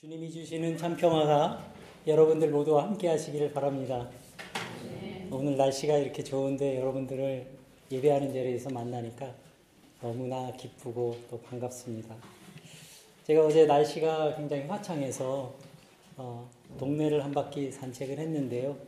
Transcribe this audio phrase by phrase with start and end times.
[0.00, 1.62] 주님이 주시는 참 평화가
[2.06, 4.08] 여러분들 모두와 함께 하시기를 바랍니다.
[4.82, 5.28] 네.
[5.30, 7.46] 오늘 날씨가 이렇게 좋은데 여러분들을
[7.90, 9.30] 예배하는 자리에서 만나니까
[10.00, 12.16] 너무나 기쁘고 또 반갑습니다.
[13.24, 15.54] 제가 어제 날씨가 굉장히 화창해서
[16.16, 16.48] 어,
[16.78, 18.78] 동네를 한 바퀴 산책을 했는데요.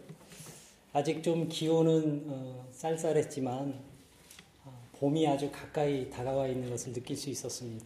[0.95, 3.79] 아직 좀 기온은 어, 쌀쌀했지만
[4.65, 7.85] 어, 봄이 아주 가까이 다가와 있는 것을 느낄 수 있었습니다.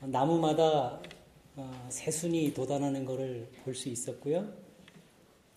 [0.00, 0.98] 나무마다
[1.56, 4.48] 어, 새순이 돋아나는 것을 볼 수 있었고요.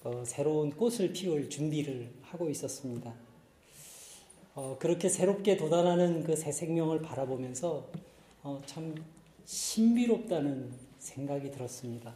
[0.03, 3.13] 어, 새로운 꽃을 피울 준비를 하고 있었습니다.
[4.55, 7.87] 어, 그렇게 새롭게 돋아나는 그 새 생명을 바라보면서
[8.43, 8.95] 어, 참
[9.45, 12.13] 신비롭다는 생각이 들었습니다.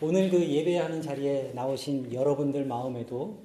[0.00, 3.38] 오늘 그 예배하는 자리에 나오신 여러분들 마음에도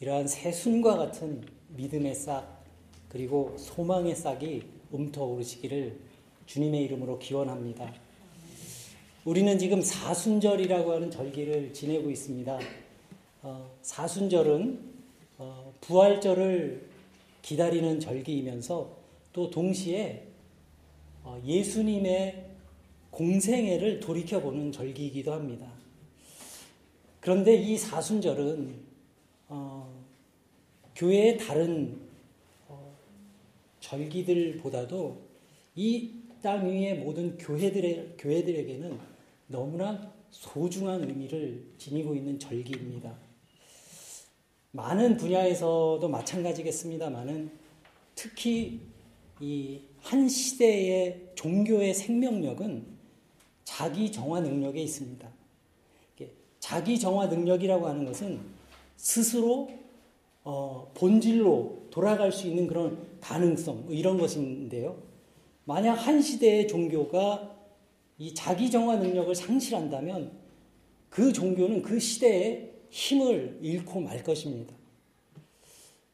[0.00, 1.42] 이러한 새순과 같은
[1.76, 2.64] 믿음의 싹
[3.08, 5.98] 그리고 소망의 싹이 움터오르시기를
[6.46, 7.92] 주님의 이름으로 기원합니다.
[9.26, 12.60] 우리는 지금 사순절이라고 하는 절기를 지내고 있습니다.
[13.42, 14.80] 어, 사순절은
[15.38, 16.88] 어, 부활절을
[17.42, 18.96] 기다리는 절기이면서
[19.32, 20.28] 또 동시에
[21.24, 22.46] 어, 예수님의
[23.10, 25.72] 공생애를 돌이켜보는 절기이기도 합니다.
[27.18, 28.76] 그런데 이 사순절은
[29.48, 29.92] 어,
[30.94, 31.98] 교회의 다른
[32.68, 32.94] 어,
[33.80, 35.20] 절기들보다도
[35.74, 39.15] 이 땅 위의 모든 교회들의, 교회들에게는
[39.46, 43.16] 너무나 소중한 의미를 지니고 있는 절기입니다.
[44.72, 47.50] 많은 분야에서도 마찬가지겠습니다만은
[48.14, 48.80] 특히
[49.40, 52.86] 이 한 시대의 종교의 생명력은
[53.64, 55.28] 자기 정화 능력에 있습니다.
[56.60, 58.40] 자기 정화 능력이라고 하는 것은
[58.96, 59.68] 스스로
[60.44, 64.96] 어, 본질로 돌아갈 수 있는 그런 가능성 뭐 이런 것인데요.
[65.64, 67.55] 만약 한 시대의 종교가
[68.18, 70.32] 이 자기 정화 능력을 상실한다면
[71.10, 74.74] 그 종교는 그 시대에 힘을 잃고 말 것입니다.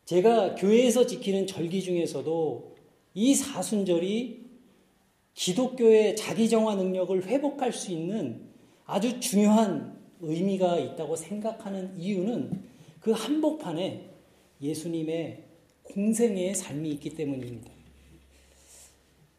[0.05, 2.77] 제가 교회에서 지키는 절기 중에서도
[3.15, 4.43] 이 사순절이
[5.35, 8.49] 기독교의 자기 정화 능력을 회복할 수 있는
[8.85, 12.63] 아주 중요한 의미가 있다고 생각하는 이유는
[13.01, 14.11] 그 한복판에
[14.61, 15.45] 예수님의
[15.83, 17.71] 공생의 삶이 있기 때문입니다.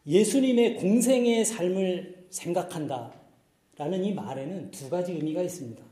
[0.06, 3.12] 예수님의 공생의 삶을 생각한다.
[3.76, 5.82] 라는 이 말에는 두 가지 의미가 있습니다.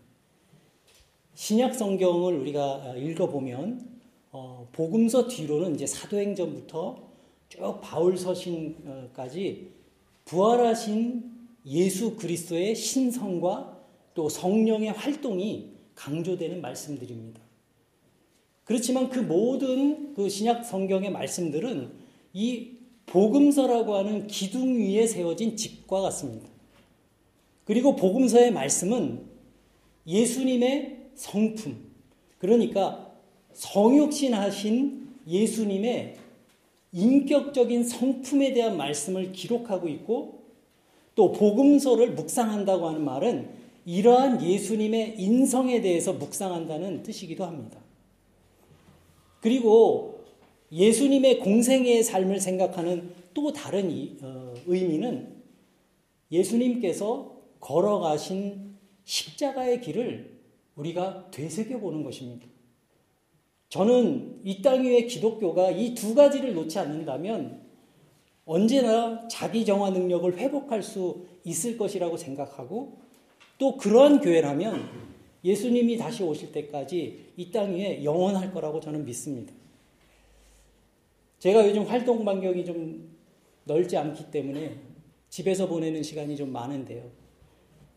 [1.35, 4.01] 신약 성경을 우리가 읽어보면,
[4.33, 7.11] 어, 복음서 뒤로는 이제 사도행전부터
[7.49, 9.71] 쭉 바울 서신까지
[10.25, 11.31] 부활하신
[11.67, 13.81] 예수 그리스도의 신성과
[14.15, 17.41] 또 성령의 활동이 강조되는 말씀들입니다.
[18.65, 21.93] 그렇지만 그 모든 그 신약 성경의 말씀들은
[22.33, 22.82] 이
[23.13, 26.49] 복음서라고 하는 기둥 위에 세워진 집과 같습니다.
[27.65, 29.21] 그리고 복음서의 말씀은
[30.07, 31.77] 예수님의 성품,
[32.39, 33.13] 그러니까
[33.53, 36.17] 성육신하신 예수님의
[36.93, 40.45] 인격적인 성품에 대한 말씀을 기록하고 있고
[41.15, 43.51] 또 복음서를 묵상한다고 하는 말은
[43.85, 47.79] 이러한 예수님의 인성에 대해서 묵상한다는 뜻이기도 합니다.
[49.41, 50.22] 그리고
[50.73, 55.35] 예수님의 공생의 삶을 생각하는 또 다른 어, 의미는
[56.31, 58.75] 예수님께서 걸어가신
[59.05, 60.41] 십자가의 길을
[60.77, 62.47] 우리가 되새겨 보는 것입니다.
[63.69, 67.63] 저는 이 땅 위의 기독교가 이 두 가지를 놓지 않는다면
[68.45, 72.99] 언제나 자기 정화 능력을 회복할 수 있을 것이라고 생각하고
[73.59, 74.89] 또 그러한 교회라면
[75.45, 79.53] 예수님이 다시 오실 때까지 이 땅 위에 영원할 거라고 저는 믿습니다.
[81.43, 83.17] 제가 요즘 활동 반경이 좀
[83.65, 84.77] 넓지 않기 때문에
[85.29, 87.11] 집에서 보내는 시간이 좀 많은데요.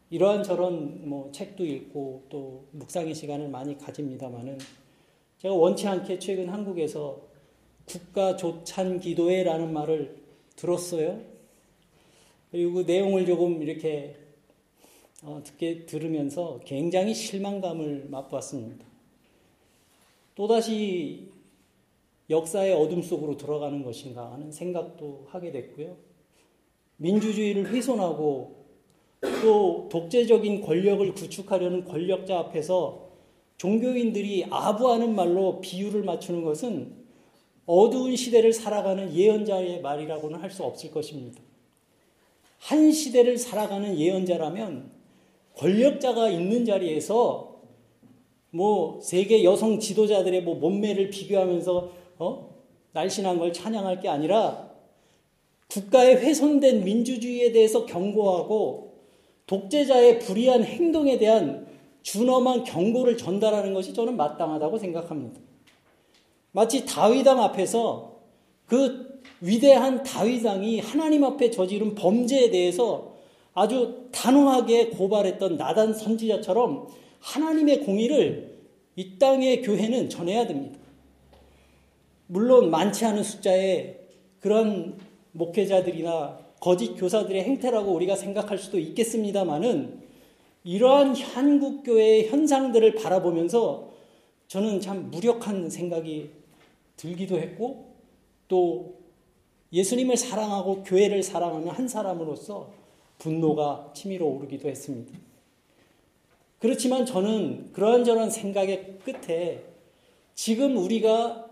[0.10, 4.58] 이러한 저런 뭐 책도 읽고 또 묵상의 시간을 많이 가집니다만은
[5.38, 7.22] 제가 원치 않게 최근 한국에서
[7.86, 10.24] 국가 조찬 기도회라는 말을
[10.56, 11.22] 들었어요.
[12.50, 14.16] 그리고 그 내용을 조금 이렇게
[15.22, 18.84] 어, 듣게 들으면서 굉장히 실망감을 맛보았습니다.
[20.34, 21.35] 또다시
[22.30, 25.96] 역사의 어둠 속으로 들어가는 것인가 하는 생각도 하게 됐고요.
[26.98, 28.66] 민주주의를 훼손하고
[29.42, 33.10] 또 독재적인 권력을 구축하려는 권력자 앞에서
[33.58, 37.06] 종교인들이 아부하는 말로 비유를 맞추는 것은
[37.66, 41.42] 어두운 시대를 살아가는 예언자의 말이라고는 할 수 없을 것입니다.
[42.60, 44.92] 한 시대를 살아가는 예언자라면
[45.56, 47.62] 권력자가 있는 자리에서
[48.52, 52.56] 뭐 세계 여성 지도자들의 뭐 몸매를 비교하면서 어?
[52.94, 54.70] 날씬한 걸 찬양할 게 아니라
[55.68, 58.94] 국가의 훼손된 민주주의에 대해서 경고하고
[59.48, 61.68] 독재자의 불의한 행동에 대한
[62.04, 65.42] 준엄한 경고를 전달하는 것이 저는 마땅하다고 생각합니다.
[66.52, 68.16] 마치 다윗왕 앞에서
[68.68, 73.16] 그 위대한 다윗왕이 하나님 앞에 저지른 범죄에 대해서
[73.54, 76.88] 아주 단호하게 고발했던 나단 선지자처럼
[77.20, 78.56] 하나님의 공의를
[78.96, 80.80] 이 땅의 교회는 전해야 됩니다.
[82.28, 84.00] 물론 많지 않은 숫자의
[84.40, 84.98] 그런
[85.32, 90.04] 목회자들이나 거짓 교사들의 행태라고 우리가 생각할 수도 있겠습니다만은
[90.64, 93.92] 이러한 한국 교회의 현상들을 바라보면서
[94.48, 96.32] 저는 참 무력한 생각이
[96.98, 97.94] 들기도 했고
[98.48, 98.96] 또
[99.74, 102.72] 예수님을 사랑하고 교회를 사랑하는 한 사람으로서
[103.20, 105.18] 분노가 치밀어 오르기도 했습니다.
[106.60, 109.64] 그렇지만 저는 그러한저러한 생각의 끝에
[110.34, 111.45] 지금 우리가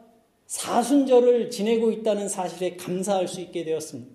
[0.47, 4.11] 사순절을 지내고 있다는 사실에 감사할 수 있게 되었습니다.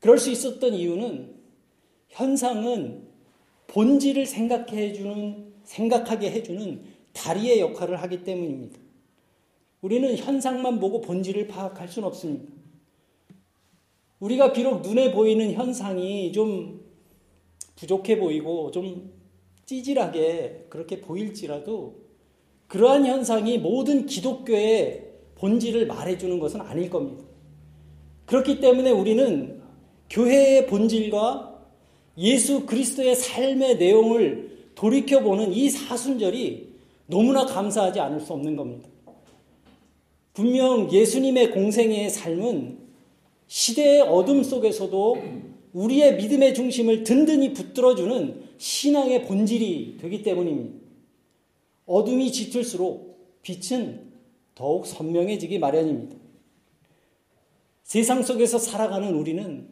[0.00, 1.34] 그럴 수 있었던 이유는
[2.08, 3.08] 현상은
[3.68, 6.84] 본질을 생각해 주는 생각하게 해 주는
[7.14, 8.78] 다리의 역할을 하기 때문입니다.
[9.80, 12.52] 우리는 현상만 보고 본질을 파악할 수는 없습니다.
[14.20, 16.84] 우리가 비록 눈에 보이는 현상이 좀
[17.76, 19.12] 부족해 보이고 좀
[19.66, 22.03] 찌질하게 그렇게 보일지라도
[22.68, 25.04] 그러한 현상이 모든 기독교의
[25.36, 27.24] 본질을 말해주는 것은 아닐 겁니다.
[28.26, 29.60] 그렇기 때문에 우리는
[30.10, 31.54] 교회의 본질과
[32.18, 36.74] 예수 그리스도의 삶의 내용을 돌이켜보는 이 사순절이
[37.06, 38.88] 너무나 감사하지 않을 수 없는 겁니다.
[40.32, 42.78] 분명 예수님의 공생의 삶은
[43.46, 45.16] 시대의 어둠 속에서도
[45.72, 50.83] 우리의 믿음의 중심을 든든히 붙들어주는 신앙의 본질이 되기 때문입니다.
[51.86, 54.12] 어둠이 짙을수록 빛은
[54.54, 56.16] 더욱 선명해지기 마련입니다.
[57.82, 59.68] 세상 속에서 살아가는 우리는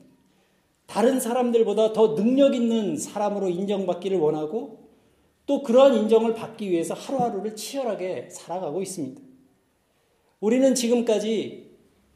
[0.87, 4.83] 다른 사람들보다 더 능력 있는 사람으로 인정받기를 원하고
[5.47, 9.21] 또 그러한 인정을 받기 위해서 하루하루를 치열하게 살아가고 있습니다.
[10.41, 11.71] 우리는 지금까지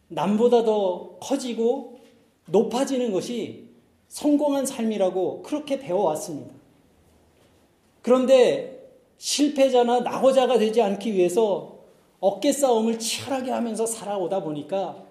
[0.08, 2.00] 남보다 더 커지고
[2.46, 3.70] 높아지는 것이
[4.08, 6.54] 성공한 삶이라고 그렇게 배워왔습니다.
[8.02, 8.75] 그런데
[9.18, 11.78] 실패자나 낙오자가 되지 않기 위해서
[12.20, 15.04] 어깨 싸움을 치열하게 하면서 살아오다 보니까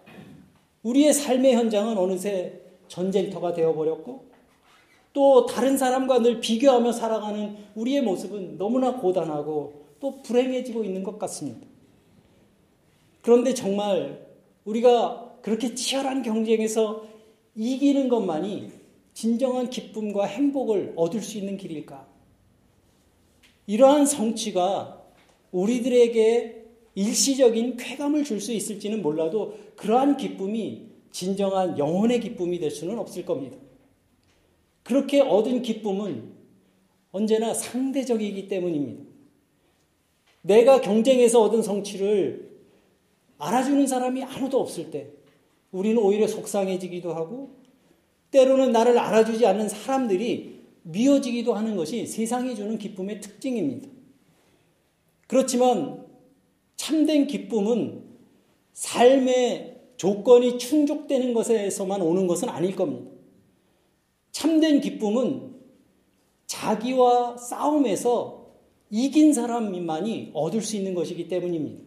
[0.84, 4.26] 우리의 삶의 현장은 어느새 전쟁터가 되어버렸고
[5.14, 11.66] 또 다른 사람과 늘 비교하며 살아가는 우리의 모습은 너무나 고단하고 또 불행해지고 있는 것 같습니다.
[13.22, 14.28] 그런데 정말
[14.66, 17.06] 우리가 그렇게 치열한 경쟁에서
[17.56, 18.72] 이기는 것만이
[19.14, 22.15] 진정한 기쁨과 행복을 얻을 수 있는 길일까?
[23.68, 25.02] 이러한 성취가
[25.52, 26.66] 우리들에게
[26.96, 33.58] 일시적인 쾌감을 줄 수 있을지는 몰라도 그러한 기쁨이 진정한 영혼의 기쁨이 될 수는 없을 겁니다.
[34.84, 36.34] 그렇게 얻은 기쁨은
[37.12, 39.04] 언제나 상대적이기 때문입니다.
[40.42, 42.52] 내가 경쟁에서 얻은 성취를
[43.38, 45.10] 알아주는 사람이 아무도 없을 때
[45.72, 47.56] 우리는 오히려 속상해지기도 하고
[48.32, 50.55] 때로는 나를 알아주지 않는 사람들이
[50.86, 53.90] 미워지기도 하는 것이 세상이 주는 기쁨의 특징입니다.
[55.28, 56.06] 그렇지만
[56.76, 58.04] 참된 기쁨은
[58.74, 63.10] 삶의 조건이 충족되는 것에서만 오는 것은 아닐 겁니다.
[64.32, 65.56] 참된 기쁨은
[66.46, 68.52] 자기와 싸움에서
[68.92, 71.84] 이긴 사람만이 얻을 수 있는 것이기 때문입니다.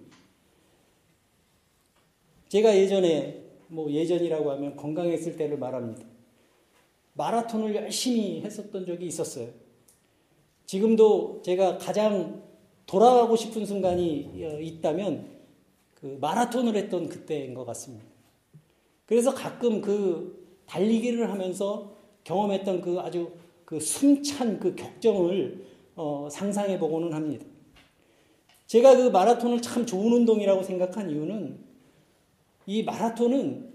[2.48, 6.07] 제가 예전에, 뭐 예전이라고 하면 건강했을 때를 말합니다.
[7.18, 9.48] 마라톤을 열심히 했었던 적이 있었어요.
[10.66, 12.42] 지금도 제가 가장
[12.86, 15.28] 돌아가고 싶은 순간이 어, 있다면
[15.94, 18.06] 그 마라톤을 했던 그때인 것 같습니다.
[19.04, 23.32] 그래서 가끔 그 달리기를 하면서 경험했던 그 아주
[23.64, 27.44] 그 숨찬 그 격정을 어, 상상해 보고는 합니다.
[28.66, 31.58] 제가 그 마라톤을 참 좋은 운동이라고 생각한 이유는
[32.66, 33.72] 이 마라톤은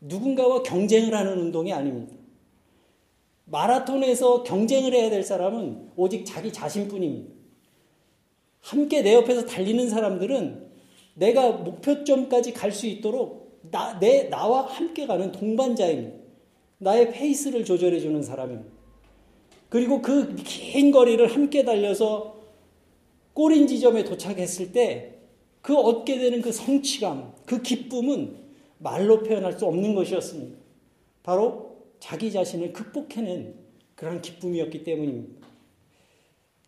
[0.00, 2.19] 누군가와 경쟁을 하는 운동이 아닙니다.
[3.50, 7.34] 마라톤에서 경쟁을 해야 될 사람은 오직 자기 자신뿐입니다.
[8.60, 10.70] 함께 내 옆에서 달리는 사람들은
[11.14, 16.16] 내가 목표점까지 갈 수 있도록 나, 내, 나와 함께 가는 동반자입니다.
[16.78, 18.70] 나의 페이스를 조절해 주는 사람입니다.
[19.68, 22.40] 그리고 그 긴 거리를 함께 달려서
[23.34, 25.20] 꼬린 지점에 도착했을 때
[25.62, 28.34] 그 얻게 되는 그 성취감, 그 기쁨은
[28.78, 30.56] 말로 표현할 수 없는 것이었습니다.
[31.22, 31.69] 바로
[32.00, 33.54] 자기 자신을 극복해낸
[33.94, 35.46] 그런 기쁨이었기 때문입니다.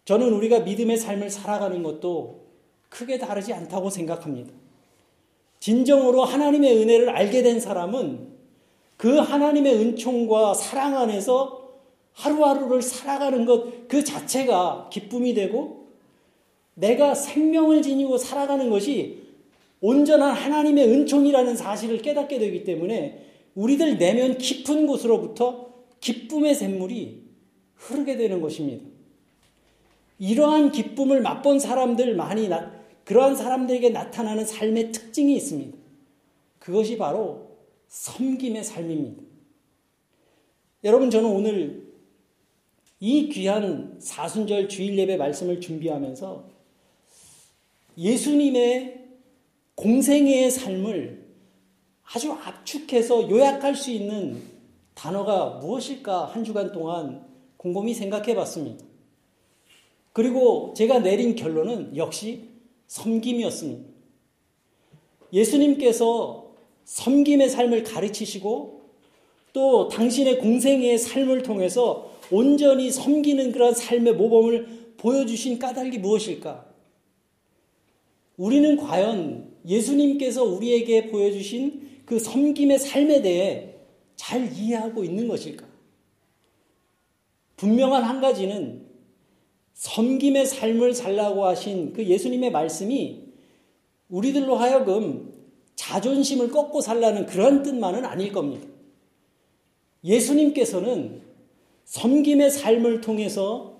[0.04, 2.46] 저는 우리가 믿음의 삶을 살아가는 것도
[2.88, 4.52] 크게 다르지 않다고 생각합니다.
[5.58, 8.28] 진정으로 하나님의 은혜를 알게 된 사람은
[8.96, 11.60] 그 하나님의 은총과 사랑 안에서
[12.12, 15.88] 하루하루를 살아가는 것 그 자체가 기쁨이 되고
[16.72, 19.18] 내가 생명을 지니고 살아가는 것이
[19.82, 27.22] 온전한 하나님의 은총이라는 사실을 깨닫게 되기 때문에 우리들 내면 깊은 곳으로부터 기쁨의 샘물이
[27.74, 28.84] 흐르게 되는 것입니다.
[30.18, 32.72] 이러한 기쁨을 맛본 사람들 많이 나,
[33.04, 35.76] 그러한 사람들에게 나타나는 삶의 특징이 있습니다.
[36.58, 37.56] 그것이 바로
[37.88, 39.22] 섬김의 삶입니다.
[40.84, 41.92] 여러분, 저는 오늘
[43.00, 46.48] 이 귀한 사순절 주일 예배 말씀을 준비하면서
[47.98, 49.02] 예수님의
[49.74, 51.21] 공생애의 삶을
[52.04, 54.42] 아주 압축해서 요약할 수 있는
[54.94, 57.24] 단어가 무엇일까 한 주간 동안
[57.56, 58.84] 곰곰이 생각해 봤습니다.
[60.12, 62.48] 그리고 제가 내린 결론은 역시
[62.88, 63.90] 섬김이었습니다.
[65.32, 66.52] 예수님께서
[66.84, 68.82] 섬김의 삶을 가르치시고
[69.52, 76.66] 또 당신의 공생의 삶을 통해서 온전히 섬기는 그런 삶의 모범을 보여주신 까닭이 무엇일까?
[78.36, 83.70] 우리는 과연 예수님께서 우리에게 보여주신 그 섬김의 삶에 대해
[84.16, 85.64] 잘 이해하고 있는 것일까?
[87.56, 88.84] 분명한 한 가지는
[89.72, 93.22] 섬김의 삶을 살라고 하신 그 예수님의 말씀이
[94.10, 95.32] 우리들로 하여금
[95.74, 98.66] 자존심을 꺾고 살라는 그런 뜻만은 아닐 겁니다.
[100.04, 101.22] 예수님께서는
[101.86, 103.78] 섬김의 삶을 통해서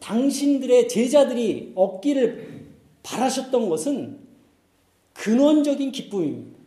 [0.00, 2.64] 당신들의 제자들이 얻기를
[3.04, 4.18] 바라셨던 것은
[5.12, 6.59] 근원적인 기쁨입니다.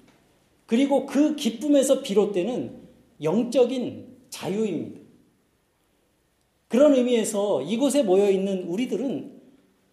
[0.73, 2.75] 그리고 그 기쁨에서 비롯되는
[3.21, 5.01] 영적인 자유입니다.
[6.67, 9.39] 그런 의미에서 이곳에 모여 있는 우리들은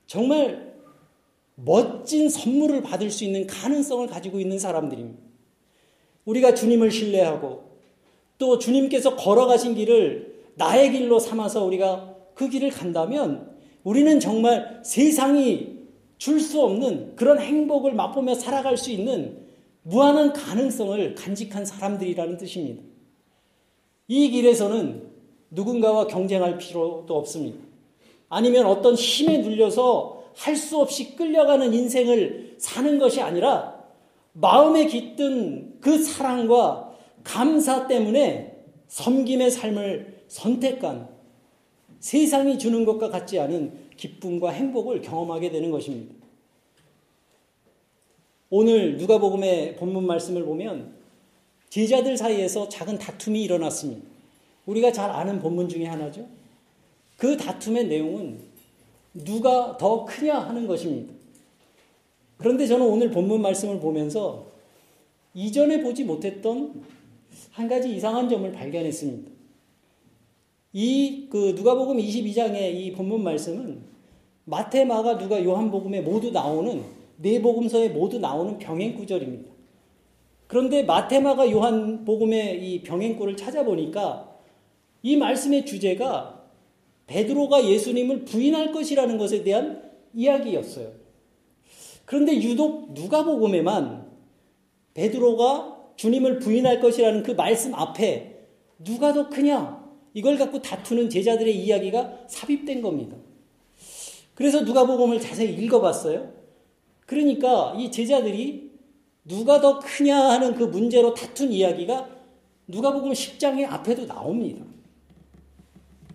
[0.06, 0.75] 정말
[1.54, 5.20] 멋진 선물을 받을 수 있는 가능성을 가지고 있는 사람들입니다.
[6.25, 7.62] 우리가 주님을 신뢰하고
[8.38, 15.78] 또 주님께서 걸어가신 길을 나의 길로 삼아서 우리가 그 길을 간다면 우리는 정말 세상이
[16.16, 19.39] 줄 수 없는 그런 행복을 맛보며 살아갈 수 있는
[19.82, 22.82] 무한한 가능성을 간직한 사람들이라는 뜻입니다.
[24.08, 25.10] 이 길에서는
[25.50, 27.58] 누군가와 경쟁할 필요도 없습니다.
[28.28, 33.84] 아니면 어떤 힘에 눌려서 할 수 없이 끌려가는 인생을 사는 것이 아니라
[34.32, 41.08] 마음에 깃든 그 사랑과 감사 때문에 섬김의 삶을 선택한
[41.99, 46.14] 세상이 주는 것과 같지 않은 기쁨과 행복을 경험하게 되는 것입니다.
[48.50, 50.92] 오늘 누가복음의 본문 말씀을 보면
[51.69, 54.02] 제자들 사이에서 작은 다툼이 일어났습니다.
[54.66, 56.26] 우리가 잘 아는 본문 중에 하나죠.
[57.16, 58.40] 그 다툼의 내용은
[59.14, 61.14] 누가 더 크냐 하는 것입니다.
[62.38, 64.47] 그런데 저는 오늘 본문 말씀을 보면서
[65.35, 66.83] 이전에 보지 못했던
[67.52, 69.30] 한 가지 이상한 점을 발견했습니다.
[70.73, 73.83] 이 그 누가복음 22장의 이 본문 말씀은
[74.45, 76.83] 마태, 마가, 누가, 요한복음에 모두 나오는
[77.22, 79.50] 네 복음서에 모두 나오는 병행 구절입니다.
[80.46, 84.36] 그런데 마태, 마가, 요한 복음의 이 병행구를 찾아보니까
[85.02, 86.40] 이 말씀의 주제가
[87.06, 90.92] 베드로가 예수님을 부인할 것이라는 것에 대한 이야기였어요.
[92.04, 94.10] 그런데 유독 누가복음에만
[94.94, 98.38] 베드로가 주님을 부인할 것이라는 그 말씀 앞에
[98.78, 103.16] 누가 더 크냐 이걸 갖고 다투는 제자들의 이야기가 삽입된 겁니다.
[104.34, 106.39] 그래서 누가복음을 자세히 읽어봤어요.
[107.11, 108.71] 그러니까 이 제자들이
[109.25, 112.09] 누가 더 크냐 하는 그 문제로 다툰 이야기가
[112.69, 114.64] 누가복음 10장의 앞에도 나옵니다.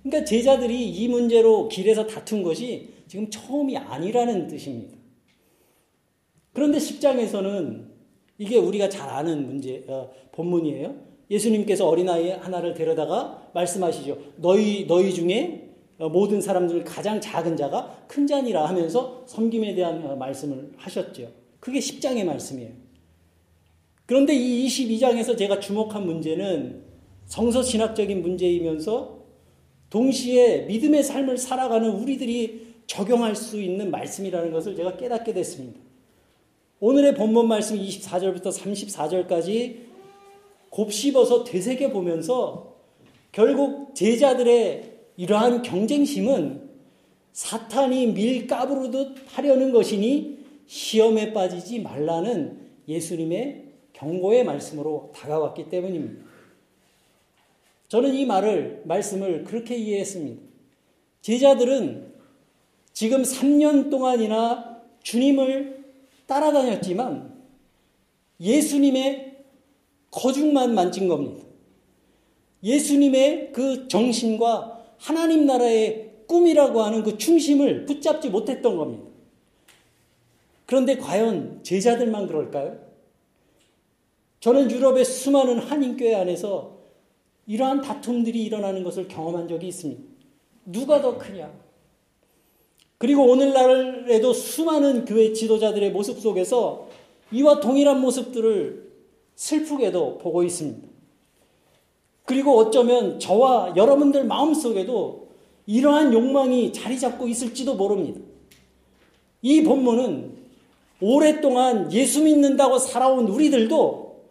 [0.02, 4.96] 그러니까 제자들이 이 문제로 길에서 다툰 것이 지금 처음이 아니라는 뜻입니다.
[6.54, 7.88] 그런데 10장에서는
[8.38, 10.96] 이게 우리가 잘 아는 문제, 어, 본문이에요.
[11.30, 14.18] 예수님께서 어린아이 하나를 데려다가 말씀하시죠.
[14.38, 15.65] 너희, 너희 중에 어,
[15.98, 21.32] 모든 사람들 가장 작은 자가 큰 자니라 하면서 섬김에 대한 어, 말씀을 하셨죠.
[21.60, 22.72] 그게 10장의 말씀이에요.
[24.06, 26.84] 그런데 이 22장에서 제가 주목한 문제는
[27.26, 29.24] 성서 신학적인 문제이면서
[29.90, 35.80] 동시에 믿음의 삶을 살아가는 우리들이 적용할 수 있는 말씀이라는 것을 제가 깨닫게 됐습니다.
[36.80, 39.78] 오늘의 본문 말씀 24절부터 34절까지
[40.70, 42.76] 곱씹어서 되새겨 보면서
[43.32, 46.70] 결국 제자들의 이러한 경쟁심은
[47.32, 56.26] 사탄이 밀 까부르듯 하려는 것이니 시험에 빠지지 말라는 예수님의 경고의 말씀으로 다가왔기 때문입니다.
[57.88, 60.42] 저는 이 말을, 말씀을 그렇게 이해했습니다.
[61.22, 62.14] 제자들은
[62.94, 65.86] 지금 3년 동안이나 주님을
[66.26, 67.36] 따라다녔지만
[68.40, 69.36] 예수님의
[70.12, 71.46] 거죽만 만진 겁니다.
[72.64, 79.06] 예수님의 그 정신과 하나님 나라의 꿈이라고 하는 그 중심을 붙잡지 못했던 겁니다.
[80.66, 82.80] 그런데 과연 제자들만 그럴까요?
[84.40, 86.78] 저는 유럽의 수많은 한인교회 안에서
[87.48, 90.02] 이러한 다툼들이 일어나는 것을 경험한 적이 있습니다.
[90.66, 91.52] 누가 더 크냐?
[92.98, 96.88] 그리고 오늘날에도 수많은 교회 지도자들의 모습 속에서
[97.32, 98.92] 이와 동일한 모습들을
[99.36, 100.85] 슬프게도 보고 있습니다.
[102.26, 105.30] 그리고 어쩌면 저와 여러분들 마음속에도
[105.68, 108.20] 이러한 욕망이 자리 잡고 있을지도 모릅니다.
[109.42, 110.36] 이 본문은
[111.02, 114.24] 오랫동안 예수 믿는다고 살아온 우리들도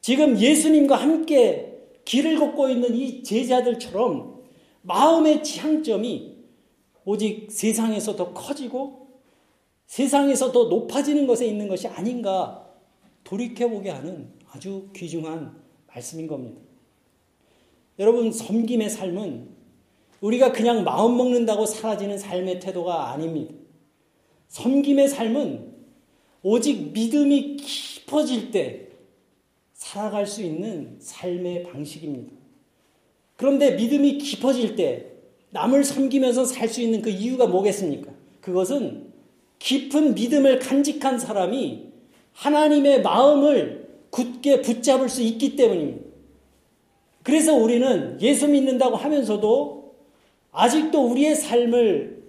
[0.00, 4.42] 지금 예수님과 함께 길을 걷고 있는 이 제자들처럼
[4.82, 6.36] 마음의 지향점이
[7.04, 9.08] 오직 세상에서 더 커지고
[9.86, 12.66] 세상에서 더 높아지는 것에 있는 것이 아닌가
[13.24, 15.56] 돌이켜보게 하는 아주 귀중한
[15.88, 16.60] 말씀인 겁니다.
[17.98, 19.48] 여러분, 섬김의 삶은
[20.20, 23.54] 우리가 그냥 마음 먹는다고 사라지는 삶의 태도가 아닙니다.
[24.48, 25.74] 섬김의 삶은
[26.42, 28.88] 오직 믿음이 깊어질 때
[29.72, 32.32] 살아갈 수 있는 삶의 방식입니다.
[33.36, 35.06] 그런데 믿음이 깊어질 때
[35.50, 38.12] 남을 섬기면서 살 수 있는 그 이유가 뭐겠습니까?
[38.40, 39.12] 그것은
[39.58, 41.92] 깊은 믿음을 간직한 사람이
[42.32, 46.05] 하나님의 마음을 굳게 붙잡을 수 있기 때문입니다.
[47.26, 49.96] 그래서 우리는 예수 믿는다고 하면서도
[50.52, 52.22] 아직도 우리의 삶을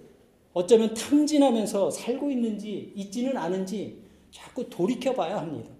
[0.54, 3.98] 어쩌면 탐진하면서 살고 있는지 있지는 않은지
[4.32, 5.70] 자꾸 돌이켜 봐야 합니다.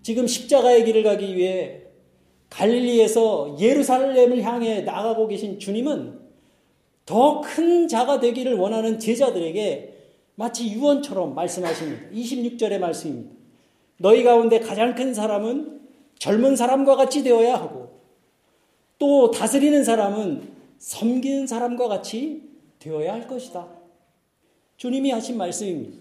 [0.00, 1.82] 지금 십자가의 길을 가기 위해
[2.48, 6.18] 갈릴리에서 예루살렘을 향해 나가고 계신 주님은
[7.04, 9.94] 더 큰 자가 되기를 원하는 제자들에게
[10.36, 12.08] 마치 유언처럼 말씀하십니다.
[12.14, 13.30] 26절의 말씀입니다.
[13.98, 15.75] 너희 가운데 가장 큰 사람은
[16.18, 18.00] 젊은 사람과 같이 되어야 하고
[18.98, 22.42] 또 다스리는 사람은 섬기는 사람과 같이
[22.78, 23.66] 되어야 할 것이다.
[24.76, 25.98] 주님이 하신 말씀입니다.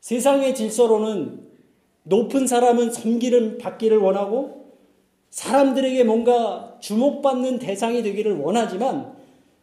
[0.00, 1.46] 세상의 질서로는
[2.04, 4.74] 높은 사람은 섬기를 받기를 원하고
[5.30, 9.16] 사람들에게 뭔가 주목받는 대상이 되기를 원하지만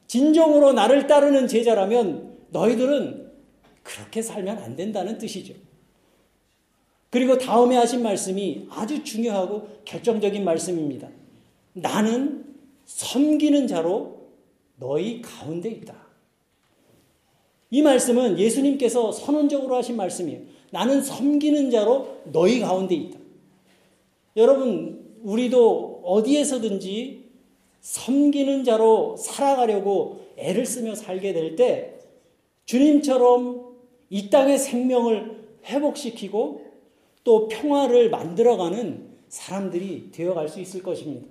[0.08, 3.32] 진정으로 나를 따르는 제자라면 너희들은
[3.82, 5.54] 그렇게 살면 안 된다는 뜻이죠.
[7.14, 11.10] 그리고 다음에 하신 말씀이 아주 중요하고 결정적인 말씀입니다.
[11.74, 12.44] 나는
[12.88, 14.30] 섬기는 자로
[14.80, 15.96] 너희 가운데 있다.
[17.70, 20.42] 이 말씀은 예수님께서 선언적으로 하신 말씀이에요.
[20.72, 23.20] 나는 섬기는 자로 너희 가운데 있다.
[24.36, 27.26] 여러분, 우리도 어디에서든지
[27.82, 31.94] 섬기는 자로 살아가려고 애를 쓰며 살게 될 때
[32.66, 33.76] 주님처럼
[34.10, 36.63] 이 땅의 생명을 회복시키고
[37.24, 41.26] 또 평화를 만들어가는 사람들이 되어갈 수 있을 것입니다.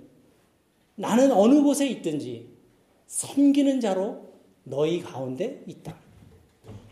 [0.95, 2.47] 나는 어느 곳에 있든지
[3.07, 5.95] 섬기는 자로 너희 가운데 있다.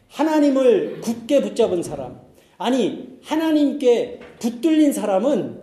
[0.08, 2.22] 하나님을 굳게 붙잡은 사람,
[2.58, 5.62] 아니, 하나님께 붙들린 사람은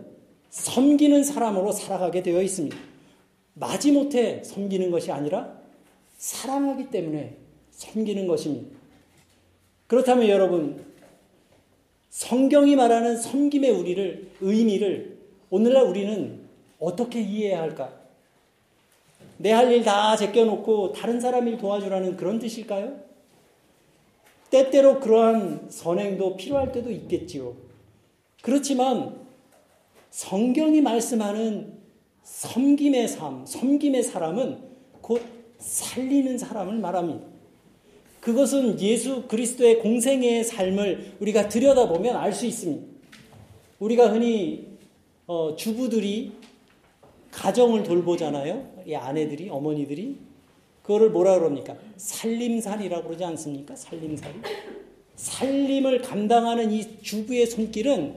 [0.49, 2.75] 섬기는 사람으로 살아가게 되어 있습니다.
[3.53, 5.59] 마지못해 섬기는 것이 아니라
[6.17, 7.37] 사랑하기 때문에
[7.71, 8.77] 섬기는 것입니다.
[9.87, 10.83] 그렇다면 여러분,
[12.09, 15.17] 성경이 말하는 섬김의 우리를 의미를
[15.49, 16.39] 오늘날 우리는
[16.79, 17.93] 어떻게 이해해야 할까?
[19.37, 22.99] 내 할 일 다 제껴놓고 다른 사람 일 도와주라는 그런 뜻일까요?
[24.49, 27.55] 때때로 그러한 선행도 필요할 때도 있겠지요.
[28.41, 29.15] 그렇지만
[30.09, 31.77] 성경이 말씀하는
[32.23, 34.57] 섬김의 삶, 섬김의 사람은
[35.01, 35.21] 곧
[35.59, 37.25] 살리는 사람을 말합니다.
[38.19, 42.85] 그것은 예수 그리스도의 공생의 삶을 우리가 들여다보면 알 수 있습니다.
[43.79, 44.67] 우리가 흔히
[45.25, 46.33] 어, 주부들이
[47.31, 48.83] 가정을 돌보잖아요.
[48.85, 50.17] 이 아내들이, 어머니들이.
[50.81, 51.75] 그거를 뭐라 그럽니까?
[51.97, 53.75] 살림살이라고 그러지 않습니까?
[53.75, 54.33] 살림살이.
[55.15, 58.15] 살림을 감당하는 이 주부의 손길은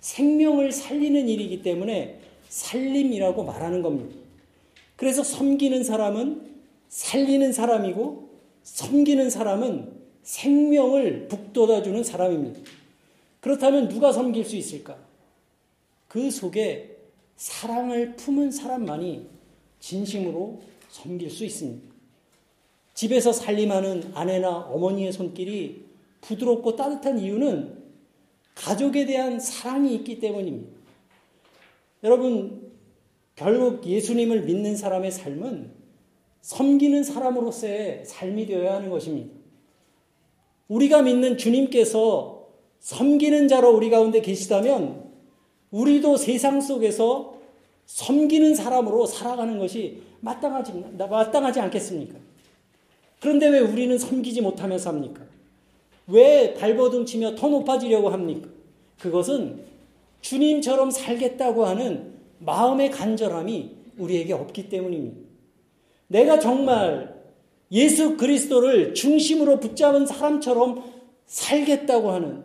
[0.00, 4.14] 생명을 살리는 일이기 때문에 살림이라고 말하는 겁니다.
[4.96, 6.42] 그래서 섬기는 사람은
[6.88, 8.31] 살리는 사람이고
[8.62, 12.60] 섬기는 사람은 생명을 북돋아주는 사람입니다.
[13.40, 14.96] 그렇다면 누가 섬길 수 있을까?
[16.08, 16.96] 그 속에
[17.36, 19.26] 사랑을 품은 사람만이
[19.80, 21.92] 진심으로 섬길 수 있습니다.
[22.94, 25.86] 집에서 살림하는 아내나 어머니의 손길이
[26.20, 27.82] 부드럽고 따뜻한 이유는
[28.54, 30.70] 가족에 대한 사랑이 있기 때문입니다.
[32.04, 32.70] 여러분,
[33.34, 35.81] 결국 예수님을 믿는 사람의 삶은
[36.42, 39.30] 섬기는 사람으로서의 삶이 되어야 하는 것입니다.
[40.68, 42.48] 우리가 믿는 주님께서
[42.80, 45.10] 섬기는 자로 우리 가운데 계시다면
[45.70, 47.38] 우리도 세상 속에서
[47.86, 52.18] 섬기는 사람으로 살아가는 것이 마땅하지, 마땅하지 않겠습니까?
[53.20, 55.22] 그런데 왜 우리는 섬기지 못하면서 합니까?
[56.08, 58.48] 왜 발버둥 치며 더 높아지려고 합니까?
[58.98, 59.62] 그것은
[60.20, 65.31] 주님처럼 살겠다고 하는 마음의 간절함이 우리에게 없기 때문입니다.
[66.12, 67.22] 내가 정말
[67.72, 70.84] 예수 그리스도를 중심으로 붙잡은 사람처럼
[71.24, 72.44] 살겠다고 하는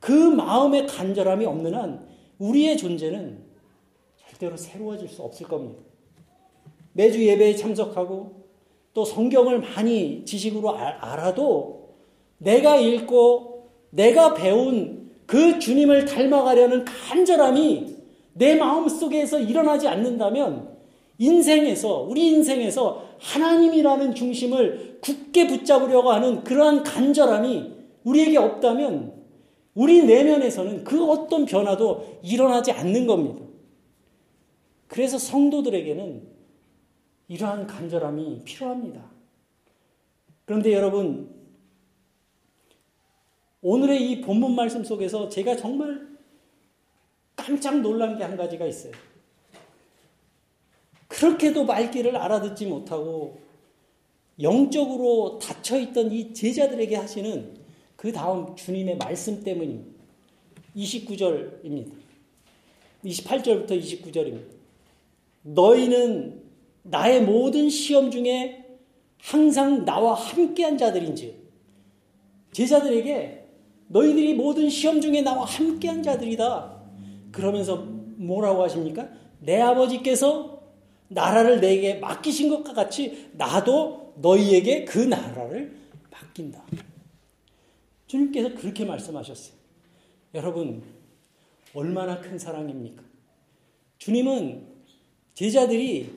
[0.00, 2.06] 그 마음의 간절함이 없는 한
[2.38, 3.38] 우리의 존재는
[4.16, 5.80] 절대로 새로워질 수 없을 겁니다.
[6.94, 8.44] 매주 예배에 참석하고
[8.92, 11.94] 또 성경을 많이 지식으로 알아도
[12.38, 17.96] 내가 읽고 내가 배운 그 주님을 닮아가려는 간절함이
[18.32, 20.75] 내 마음 속에서 일어나지 않는다면
[21.18, 27.72] 인생에서, 우리 인생에서 하나님이라는 중심을 굳게 붙잡으려고 하는 그러한 간절함이
[28.04, 29.14] 우리에게 없다면
[29.74, 33.44] 우리 내면에서는 그 어떤 변화도 일어나지 않는 겁니다.
[34.88, 36.22] 그래서 성도들에게는
[37.28, 39.04] 이러한 간절함이 필요합니다.
[40.44, 41.34] 그런데 여러분,
[43.62, 46.06] 오늘의 이 본문 말씀 속에서 제가 정말
[47.34, 48.92] 깜짝 놀란 게 한 가지가 있어요.
[51.08, 53.38] 그렇게도 말귀를 알아듣지 못하고
[54.40, 57.54] 영적으로 닫혀있던 이 제자들에게 하시는
[57.96, 59.96] 그 다음 주님의 말씀 때문입니다.
[60.76, 61.92] 29절입니다.
[63.04, 64.56] 28절부터 29절입니다.
[65.42, 66.42] 너희는
[66.82, 68.64] 나의 모든 시험 중에
[69.18, 71.36] 항상 나와 함께한 자들인지
[72.52, 73.44] 제자들에게
[73.88, 76.82] 너희들이 모든 시험 중에 나와 함께한 자들이다.
[77.32, 77.76] 그러면서
[78.16, 79.08] 뭐라고 하십니까?
[79.40, 80.55] 내 아버지께서
[81.08, 85.76] 나라를 내게 맡기신 것과 같이 나도 너희에게 그 나라를
[86.10, 86.64] 맡긴다.
[88.06, 89.56] 주님께서 그렇게 말씀하셨어요.
[90.34, 90.82] 여러분,
[91.74, 93.02] 얼마나 큰 사랑입니까?
[93.98, 94.66] 주님은
[95.34, 96.10] 제자들이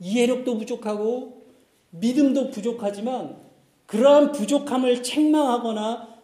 [0.00, 1.46] 이해력도 부족하고
[1.90, 3.36] 믿음도 부족하지만
[3.86, 6.16] 그러한 부족함을 책망하거나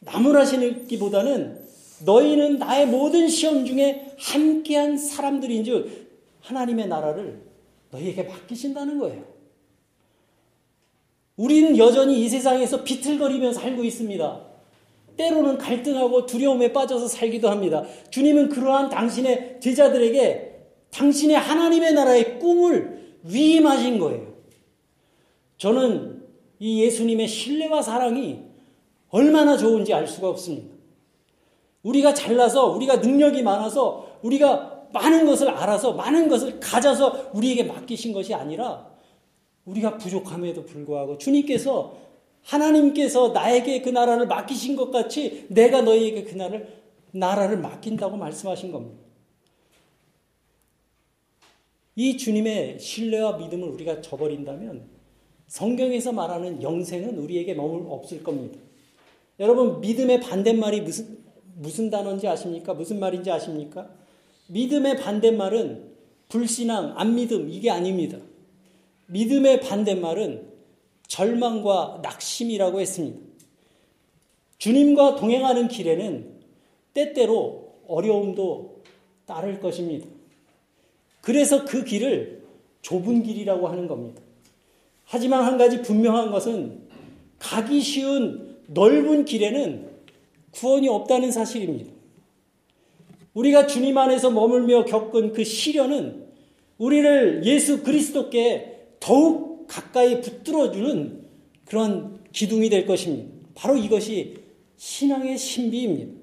[0.00, 1.66] 나무라시기보다는
[2.04, 6.07] 너희는 나의 모든 시험 중에 함께한 사람들인 즉
[6.48, 7.42] 하나님의 나라를
[7.90, 9.24] 너희에게 맡기신다는 거예요.
[11.36, 14.48] 우리는 여전히 이 세상에서 비틀거리며 살고 있습니다.
[15.16, 17.84] 때로는 갈등하고 두려움에 빠져서 살기도 합니다.
[18.10, 20.48] 주님은 그러한 당신의 제자들에게
[20.90, 24.34] 당신의 하나님의 나라의 꿈을 위임하신 거예요.
[25.58, 26.22] 저는
[26.60, 28.42] 이 예수님의 신뢰와 사랑이
[29.10, 30.74] 얼마나 좋은지 알 수가 없습니다.
[31.82, 38.34] 우리가 잘나서, 우리가 능력이 많아서, 우리가 많은 것을 알아서, 많은 것을 가져서 우리에게 맡기신 것이
[38.34, 38.88] 아니라
[39.64, 41.96] 우리가 부족함에도 불구하고 주님께서
[42.42, 46.68] 하나님께서 나에게 그 나라를 맡기신 것 같이 내가 너희에게 그 나라를,
[47.12, 49.02] 나라를 맡긴다고 말씀하신 겁니다.
[51.96, 54.98] 이 주님의 신뢰와 믿음을 우리가 저버린다면
[55.48, 58.60] 성경에서 말하는 영생은 우리에게 머물 없을 겁니다.
[59.40, 61.18] 여러분, 믿음의 반대말이 무슨,
[61.56, 62.74] 무슨 단어인지 아십니까?
[62.74, 63.90] 무슨 말인지 아십니까?
[64.48, 65.88] 믿음의 반대말은
[66.28, 68.18] 불신앙, 안 믿음, 이게 아닙니다.
[69.06, 70.46] 믿음의 반대말은
[71.06, 73.18] 절망과 낙심이라고 했습니다.
[74.58, 76.38] 주님과 동행하는 길에는
[76.92, 78.82] 때때로 어려움도
[79.24, 80.06] 따를 것입니다.
[81.20, 82.44] 그래서 그 길을
[82.82, 84.20] 좁은 길이라고 하는 겁니다.
[85.04, 86.88] 하지만 한 가지 분명한 것은
[87.38, 89.88] 가기 쉬운 넓은 길에는
[90.50, 91.97] 구원이 없다는 사실입니다.
[93.38, 96.26] 우리가 주님 안에서 머물며 겪은 그 시련은
[96.76, 101.24] 우리를 예수 그리스도께 더욱 가까이 붙들어주는
[101.64, 103.30] 그런 기둥이 될 것입니다.
[103.54, 104.38] 바로 이것이
[104.76, 106.18] 신앙의 신비입니다.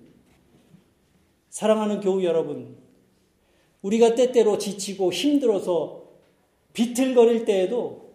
[1.49, 2.75] 사랑하는 교우 여러분,
[3.81, 6.03] 우리가 때때로 지치고 힘들어서
[6.73, 8.13] 비틀거릴 때에도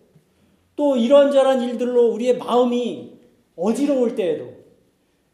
[0.77, 3.15] 또 이런저런 일들로 우리의 마음이
[3.57, 4.53] 어지러울 때에도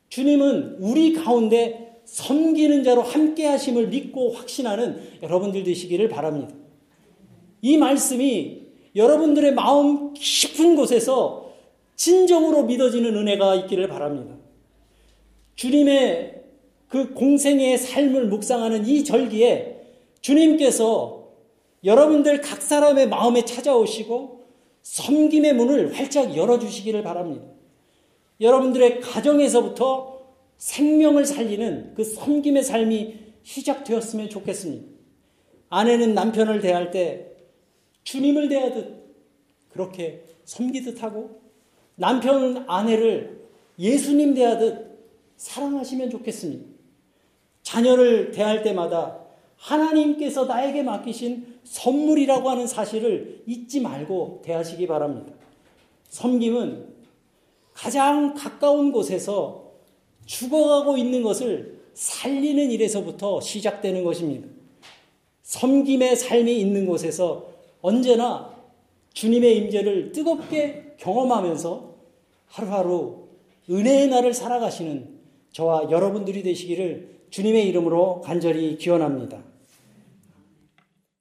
[0.08, 6.54] 주님은 우리 가운데 섬기는 자로 함께 하심을 믿고 확신하는 여러분들 되시기를 바랍니다.
[7.62, 8.62] 이 말씀이
[8.94, 11.52] 여러분들의 마음 깊은 곳에서
[11.96, 14.36] 진정으로 믿어지는 은혜가 있기를 바랍니다.
[15.56, 16.42] 주님의
[16.88, 19.80] 그 공생의 삶을 묵상하는 이 절기에
[20.20, 21.26] 주님께서
[21.84, 24.44] 여러분들 각 사람의 마음에 찾아오시고
[24.82, 27.46] 섬김의 문을 활짝 열어주시기를 바랍니다.
[28.40, 30.15] 여러분들의 가정에서부터
[30.58, 34.86] 생명을 살리는 그 섬김의 삶이 시작되었으면 좋겠습니다.
[35.68, 37.32] 아내는 남편을 대할 때
[38.04, 39.06] 주님을 대하듯
[39.68, 41.40] 그렇게 섬기듯 하고
[41.96, 43.46] 남편은 아내를
[43.78, 44.86] 예수님 대하듯
[45.36, 46.64] 사랑하시면 좋겠습니다.
[47.62, 49.18] 자녀를 대할 때마다
[49.56, 55.32] 하나님께서 나에게 맡기신 선물이라고 하는 사실을 잊지 말고 대하시기 바랍니다.
[56.08, 56.94] 섬김은
[57.74, 59.65] 가장 가까운 곳에서
[60.26, 64.48] 죽어가고 있는 것을 살리는 일에서부터 시작되는 것입니다.
[65.42, 67.48] 섬김의 삶이 있는 곳에서
[67.80, 68.54] 언제나
[69.14, 71.94] 주님의 임재를 뜨겁게 경험하면서
[72.48, 73.26] 하루하루
[73.70, 75.16] 은혜의 날을 살아가시는
[75.52, 79.42] 저와 여러분들이 되시기를 주님의 이름으로 간절히 기원합니다.